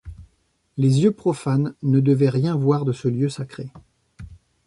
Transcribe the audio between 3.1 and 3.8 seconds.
sacré.